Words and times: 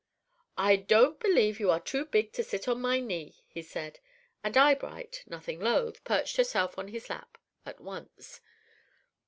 "I 0.57 0.77
don't 0.77 1.19
believe 1.19 1.59
you 1.59 1.69
are 1.69 1.79
too 1.79 2.05
big 2.05 2.33
to 2.33 2.43
sit 2.43 2.67
on 2.67 2.81
my 2.81 2.99
knee," 2.99 3.35
he 3.45 3.61
said; 3.61 3.99
and 4.43 4.57
Eyebright, 4.57 5.23
nothing 5.27 5.59
loth, 5.59 6.03
perched 6.03 6.37
herself 6.37 6.75
on 6.79 6.87
his 6.87 7.07
lap 7.07 7.37
at 7.67 7.79
once. 7.79 8.41